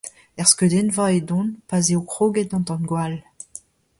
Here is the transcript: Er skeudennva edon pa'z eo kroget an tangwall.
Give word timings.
Er 0.43 0.47
skeudennva 0.51 1.05
edon 1.17 1.47
pa'z 1.69 1.85
eo 1.93 2.01
kroget 2.13 2.55
an 2.57 2.67
tangwall. 2.69 3.15